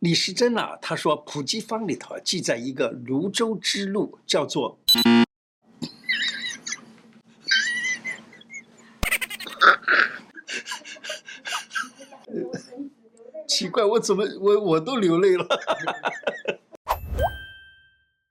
[0.00, 4.78] 李时珍啊，他说普济方里头记载一个泸州之路，叫做。
[13.48, 15.44] 奇怪，我怎么我我都流泪了？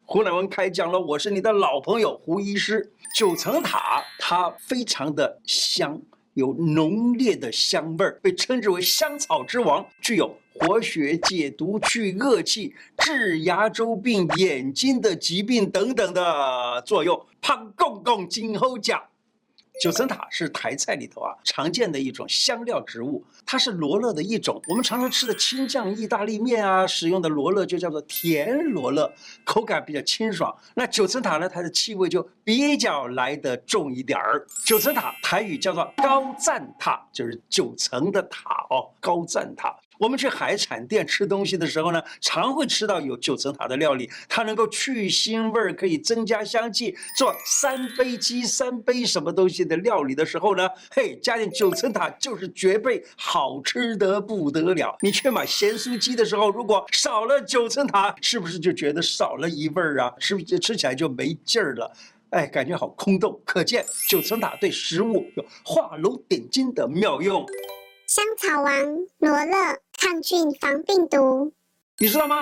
[0.05, 2.93] 胡乃文开讲了，我是你的老朋友胡医师。
[3.13, 6.01] 九层塔它非常的香，
[6.37, 17.19] 有浓烈的香味儿，被称之为香草之王，具有活血解毒、去恶气、治牙周病、眼睛的疾病等等的作用。
[17.41, 19.01] 胖公公今后讲。
[19.79, 24.59] 九层塔是台菜里头啊常见的一种香料植物，它是罗勒的一种。
[24.67, 29.11] 我们常常吃的青酱意大利面啊，使用的罗勒就叫做甜罗勒，
[29.45, 30.55] 口感比较清爽。
[30.73, 34.45] 那九层塔呢，它的气味就比较来得重一点儿。
[34.65, 39.75] 九层塔台语叫做高赞塔，就是九层的塔哦，高赞塔。
[39.97, 46.95] 我们去海产店吃东西的时候呢，常会吃到有九层塔的料理，它能够去腥味儿，可以增加香气。
[47.17, 54.95] 做三杯鸡、三杯什么东西的料理的时候呢，嘿，加点九层塔就是绝配，好吃得不得了。
[55.01, 60.13] 你去买咸酥鸡的时候，如果少了九层塔，是不是就觉得少了一味儿啊？
[60.19, 61.91] 是不是就吃起来就没劲儿了？
[62.31, 63.41] 哎，感觉好空洞。
[63.45, 67.45] 可见九层塔对食物有画龙点睛的妙用。
[68.05, 68.73] 香草王
[69.19, 71.51] 罗勒抗菌防病毒，
[71.97, 72.37] 你知道吗？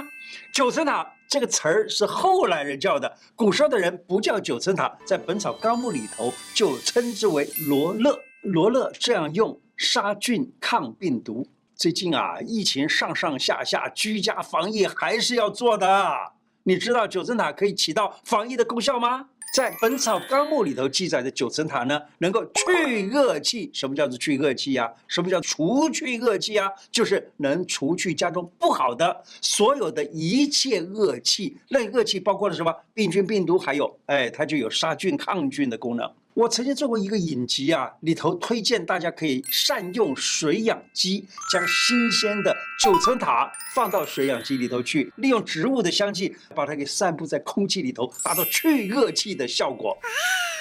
[0.54, 8.20] 九层塔这个词儿是后来人叫的，古时候的人不叫九层塔，在《本草纲目》里头就称之为罗勒。
[8.44, 11.48] 罗勒这样用，杀菌抗病毒。
[11.74, 16.35] 最近啊，疫情上上下下，居家防疫还是要做的。
[16.68, 19.28] 你知道九层塔可以起到防疫的功效吗？
[19.54, 23.70] 在《本草纲目》里头记载的九层塔呢，能够去恶气。
[23.72, 24.92] 什么叫做去恶气呀？
[25.08, 26.68] 什么叫除去恶气呀？
[26.92, 31.56] 就是能除去家中不好的所有的一切恶气。
[31.70, 32.76] 那恶气包括了什么？
[32.96, 36.12] 病菌、病毒，还有，哎，它就有杀菌、抗菌的功能。
[36.36, 49.98] 我曾经做过一个影集啊，里头推荐大家可以善用水养机，将新鲜的九层塔放到水养机里头去，利用植物的香气把它给散布在空气里头，达到去恶气的效果。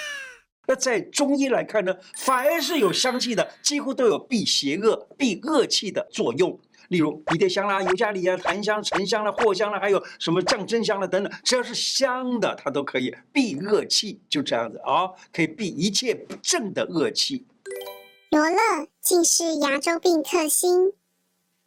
[0.69, 6.57] 那在中医来看呢，凡是有香气的，几乎都有避邪恶、避恶气的作用。
[6.95, 17.45] 例如迷迭香啦、尤加利啊、檀香、沉香啦、藿香啦，还有什么降真香啦等等，只要是香的，它都可以避恶气，就这样子啊、哦，可以避一切不正的恶气。
[18.31, 20.93] 罗勒竟是牙周病克星。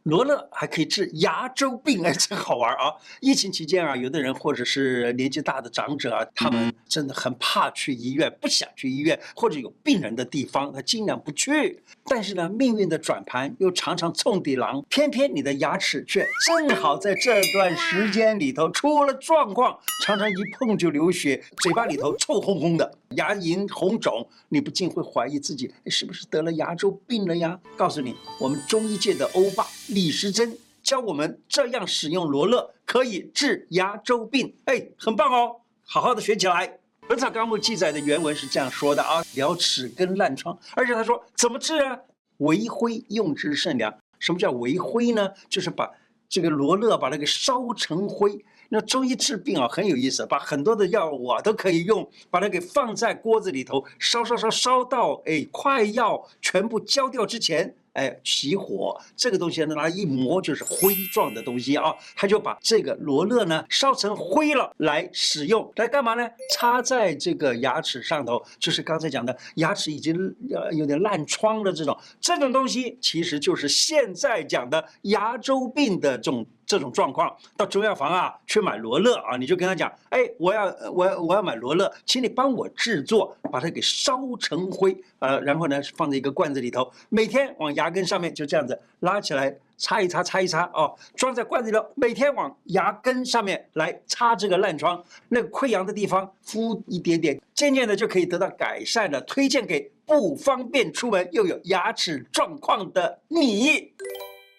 [0.07, 2.95] 罗勒还可以治牙周病，哎，真好玩啊！
[3.19, 11.83] 疫情期间啊，有的人或者是年纪大的长者啊，他们真的很怕去医院，不想去医院，或者有病人的地方，他尽量不去。
[12.05, 27.59] 但是呢，命运的转盘又常常冲地狼，偏偏你的牙齿却正好在这段时间里头出了状况，常常一碰就流血，嘴巴里头臭烘烘的，牙龈红肿，你不禁会怀疑自己是不是得了牙周病了呀？
[27.75, 29.65] 告诉你，我们中医界的欧巴。
[29.89, 36.67] 李时珍教我们这样使用罗勒，可以治牙周病，哎，很棒哦，好好的学起来。
[37.09, 41.97] 《本草纲目》记载的原文是这样说的啊：疗齿根烂疮，而且他说怎么治啊？
[42.37, 43.97] 为灰用之甚良。
[44.19, 45.29] 什么叫为灰呢？
[45.47, 45.89] 就是把
[46.27, 48.43] 这个罗勒把它给烧成灰。
[48.69, 57.75] 那中医治病啊，很有意思，把很多的药我都可以用，把它给放在锅子里头烧烧烧烧到哎快要全部焦掉之前。
[57.97, 66.29] 哎，起火，这个东西呢，拿一磨就是灰状的东西啊，他就把这个罗勒呢烧成灰了来使用，来干嘛呢？
[66.53, 70.15] 插在这个牙齿上头，就是刚才讲的牙齿已经
[70.53, 76.45] 呃有点烂疮的这种，这种东西其实就是现在讲的牙周病的这种。
[76.67, 99.21] 这种状况，到中药房啊去买罗勒啊，你就跟他讲，哎，我要我要我要买罗勒，请你帮我制作，把它给烧成灰，呃，然后呢放在一个罐子里头，每天往牙根上面就这样子拉起来擦一擦擦一擦哦，装在罐子里头，每天往牙根上面来擦这个烂疮，那个溃疡的地方敷一点点，渐渐的就可以得到改善了。
[99.21, 103.93] 推荐给不方便出门又有牙齿状况的你。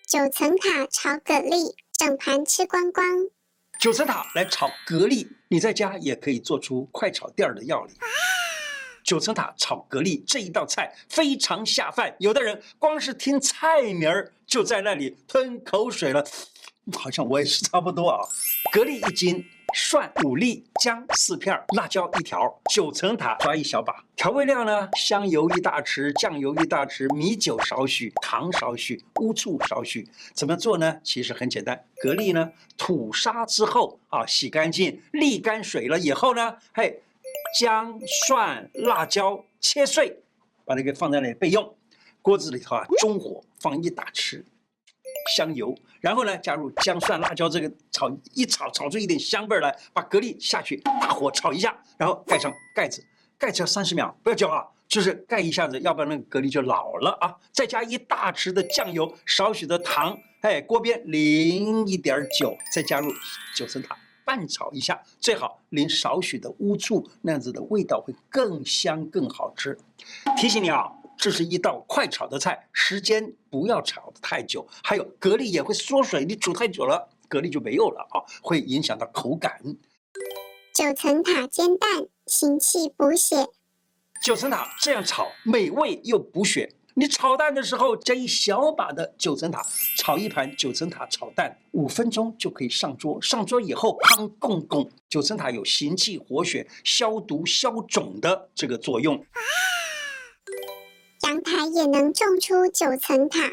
[0.06, 1.74] 九层塔炒蛤蜊。
[1.98, 3.04] 整盘吃光光，
[3.80, 7.92] 九层塔来炒蛤蜊，你在家也可以做出快炒店的料理。
[7.94, 8.06] 啊、
[9.08, 16.22] 九层塔炒蛤蜊这一道菜非常下饭，有的人光是听菜名儿就在那里吞口水了，
[16.92, 18.20] 好像我也是差不多啊。
[18.70, 24.04] 蛤蜊一斤蒜五粒，姜四片，辣椒一条，九层塔抓一小把。
[24.14, 30.06] 调味料呢，香油一大匙，酱油一大匙，米酒少许，糖少许，乌醋少许。
[30.34, 31.00] 怎么做呢？
[31.02, 31.82] 其实很简单。
[32.02, 37.00] 蛤蜊呢，吐沙之后啊，洗干净，沥干水了以后呢，嘿，
[37.58, 40.22] 姜、蒜、辣椒切碎，
[40.64, 41.74] 把它给放在那里备用。
[42.20, 44.44] 锅子里头啊，中火放一大匙
[45.34, 53.02] 香油，然后呢，加入姜、蒜、辣椒，这个炒一炒，炒出一点香味来，把蛤蜊下去，大火炒一下，然后盖上盖子，
[53.38, 57.34] 盖子要三十秒，不要久啊，就是盖一下子，要不然那个蛤蜊就老了啊。
[57.52, 63.10] 再加一大匙的酱油，少许的糖，哎，锅边淋一点酒，再加入
[63.56, 63.96] 九层塔，
[64.28, 69.78] 拌炒一下，最好淋少许的乌醋，那样子的味道会更香更好吃。
[70.36, 70.92] 提醒你啊。
[71.20, 74.64] 这是一道快炒的菜，时间不要炒得太久。
[74.84, 79.60] 还有蛤蜊也会缩水，你煮太久了，蛤蜊就没有了啊，会影响到口感。
[80.72, 83.48] 九层塔煎蛋，行气补血。
[84.22, 86.72] 九层塔这样炒，美味又补血。
[86.98, 89.64] 你炒蛋的时候加一小把的九层塔，
[89.96, 93.22] 炒一盘九层塔炒蛋，五分钟就可以上桌。
[93.22, 99.14] 上桌以后，汤公公，九层塔有行气活血、消毒消肿的这个作用。
[99.14, 99.38] 啊
[101.22, 103.48] 阳台也能种出九层塔，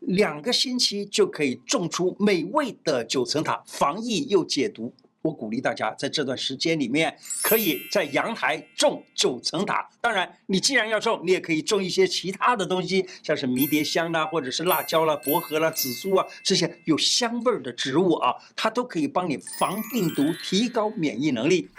[0.00, 4.92] 两个星期就可以种出美味的九层塔，防疫又解毒。
[5.22, 9.88] 我鼓励大家在这段时间里面，可以在阳台种九层塔。
[10.00, 21.70] 当然，你既然要种，你也可以种一些其他的东西，像是迷迭香啦，或者是辣椒啦、薄荷啦、紫苏啊这些有香味儿的植物啊，它都可以帮你防病毒，提高免疫能力。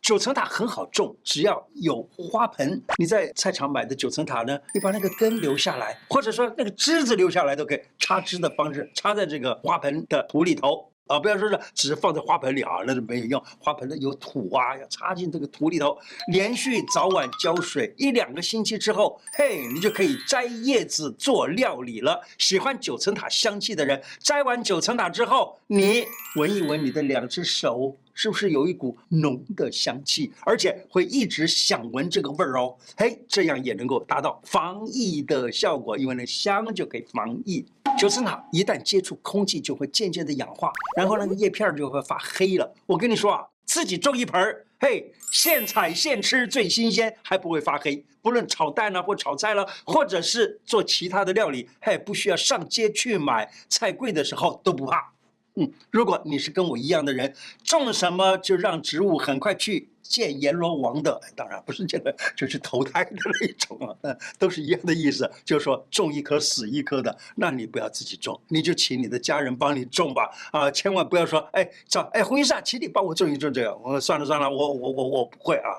[0.00, 2.80] 九层塔很好种，只要有花盆。
[2.96, 10.89] 你在菜场买的九层塔呢，你把那个根留下来，或者说那个枝子留下来都可以，插枝的方式插在这个花盆的土里头。
[11.10, 13.42] 啊，不要说是只是放在花盆里啊，那就没有用。
[13.58, 15.98] 花盆里有土啊，要插进这个土里头，
[16.28, 22.20] 连续早晚浇水一两个星期之后，嘿，你就可以摘叶子做料理了。
[22.38, 26.04] 喜欢九层塔香气的人，摘完九层塔之后，你
[26.36, 30.32] 闻一闻你的两只手，是不是有一股浓的香气？
[30.42, 32.76] 而且会一直想闻这个味儿哦。
[32.96, 37.66] 嘿，这样也能够达到防疫的效果，因为那香就可以防疫。
[38.00, 42.74] 九层塔一旦接触空气，就会渐渐的氧化，然后那个叶片就会发黑了。
[42.86, 48.02] 我跟你说啊，自己种一盆儿，嘿，现采现吃最新鲜，还不会发黑。
[48.22, 55.12] 不论炒蛋啊，或炒菜了，或者是做其他的料理，嘿，不需要上街去买，菜贵的时候都不怕。
[55.56, 75.70] 嗯，如果你是跟我一样的人，种什么就让植物很快去见阎罗王的，当然不是见的，就是投胎的那种啊，都是一样的意思，就是说种一棵死一棵的，那你不要自己种，你就请你的家人帮你种吧，啊，千万不要说，哎，找，哎，洪医生，请你帮我种一种这个，我算了算了，我我我我不会啊。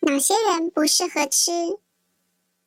[0.00, 1.52] 哪些人不适合吃？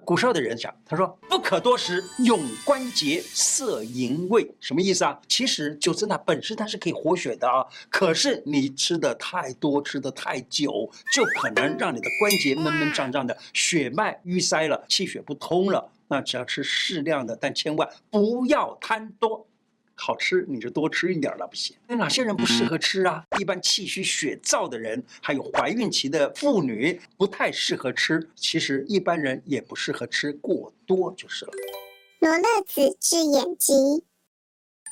[0.05, 5.19] 古时候的人讲，他说不可多食，永关节，涩淫味，什么意思啊？
[5.27, 15.91] 其实九层塔本身它是可以活血的啊，可是你吃的太多，吃的太久，就可能让你的关节闷闷胀胀的，血脉淤塞了，气血不通了。
[16.07, 19.47] 那只要吃适量的，但千万不要贪多。
[19.95, 21.75] 好吃你就多吃一点了，不行。
[21.87, 23.23] 那哪些人不适合吃啊？
[23.39, 28.29] 一般气虚血燥的人，还有怀孕期的妇女不太适合吃。
[28.35, 31.51] 其实一般人也不适合吃过多就是了。
[32.19, 33.73] 罗勒子治眼疾。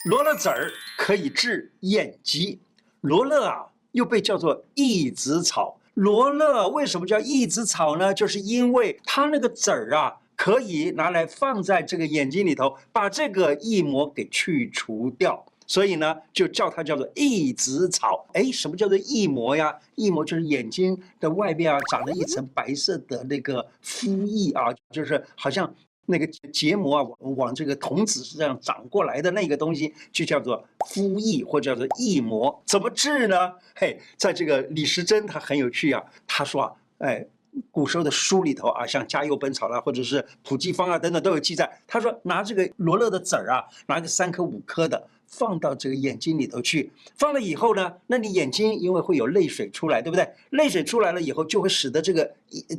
[0.06, 2.60] 罗勒籽儿可以治眼疾。
[3.02, 5.80] 罗勒啊，又被叫做益子草。
[5.96, 8.14] 罗勒为什么叫益子草呢？
[8.14, 10.18] 就是因为它那个籽儿啊。
[10.42, 18.26] 可以拿来放在这个眼睛里头，把这个异膜给去除掉，所以呢，就叫它叫做益子草。
[18.34, 19.78] 哎，什么叫做益膜呀？
[19.94, 25.72] 益膜就是眼睛的外边啊，长了一层白色的那个肤液啊，就是好像
[26.08, 32.60] 那个结膜啊，往往这个瞳子是这样长过来的那个东西，就叫做肤液或者叫做益膜。
[32.66, 33.54] 怎么治呢？
[33.76, 37.28] 嘿，在这个李时珍他很有趣啊，他说啊，哎。
[37.70, 41.70] 古时候的书里头啊，像《嘉佑本草》啦，或者是《普济方》啊等等都有记载。
[41.88, 50.28] 他说拿这个罗勒的籽儿啊，拿个三颗五颗的放到这个眼睛里头去，放了以后呢，那你眼睛因为会有泪水出来，对不对？
[50.52, 52.32] 泪水出来了以后，就会使得这个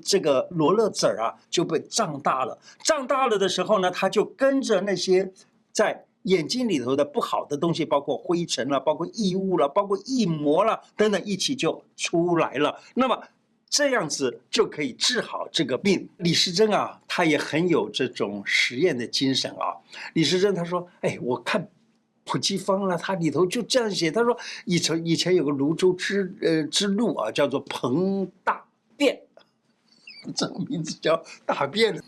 [0.04, 2.58] 这个罗勒籽儿啊就被胀大了。
[2.82, 5.30] 胀大了的时候呢，它就跟着那些
[5.72, 12.80] 在眼睛里头的不好的东西，包括灰尘了，包括异物了，包括异膜了等等，一起就出来了。
[12.94, 13.22] 那么。
[13.72, 16.06] 这样子就可以治好这个病。
[16.18, 19.74] 李时珍啊，他也很有这种实验的精神啊。
[20.12, 21.66] 李时珍他说：“哎，我看
[22.26, 28.62] 普济方了，它里头就这样写，他说以前以前有个泸州之呃之路啊，叫做彭大
[28.94, 29.18] 便，
[30.36, 31.98] 这个名字叫大便。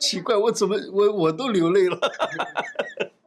[0.00, 1.96] 奇怪，我怎么我我都流泪了，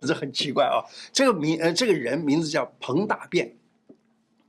[0.07, 0.81] 这很奇怪啊！
[1.13, 3.53] 这个名呃，这个人名字叫彭大便，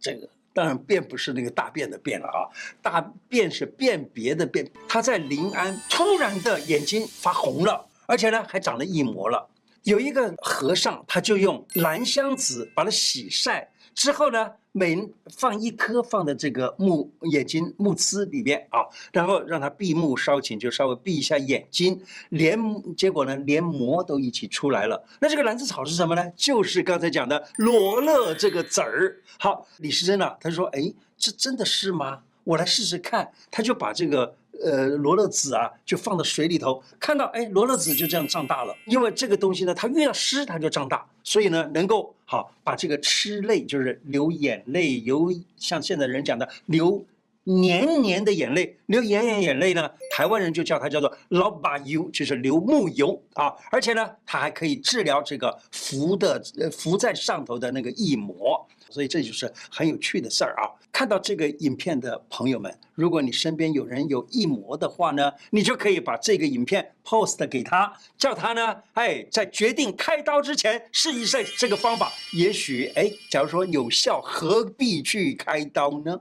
[0.00, 2.48] 这个当然便不是那个大便的便了啊，
[2.80, 4.70] 大便是辨别的辨。
[4.88, 9.48] 他在临安突然的眼睛发红了，而且呢还长了一模了。
[9.82, 13.68] 有一个和尚，他就用兰香子把它洗晒。
[13.94, 14.96] 之后呢，每
[15.36, 18.80] 放一颗放在这个目眼睛目眦里边啊，
[19.12, 22.58] 然后让他闭目稍顷，就稍微闭一下眼睛，连
[22.96, 25.04] 结果呢，连膜都一起出来了。
[25.20, 26.32] 那这个兰子草是什么呢？
[26.36, 29.20] 就是刚才讲的罗勒这个籽儿。
[29.38, 32.20] 好，李时珍啊，他说：“哎，这真的是吗？
[32.44, 34.36] 我来试试看。”他就把这个。
[34.64, 38.72] 呃，罗勒籽啊，就放到水里头，看到哎，罗勒籽就这样长大了。
[38.86, 47.04] 因为这个东西呢，它越要湿，它就长大，所以呢，能够好把这个吃泪，就是流眼泪，流像现在人讲的流
[47.44, 53.52] 黏黏的眼泪，流眼眼眼泪呢，台湾人就叫它叫做老把油，就是流木油啊。
[53.70, 58.61] 而且呢，它还可以治疗这个浮的浮在上头的那个翳膜。
[58.92, 60.68] 所以这就是很有趣的事儿啊！
[60.92, 72.12] 看到这个影片的朋友们，如果你身边有人有异膜的话呢，你就可以把这个影片 post 给他，叫他呢，哎，在决定开刀之前试一试这个方法。
[72.34, 76.20] 也许，哎，假如说有效，何必去开刀呢？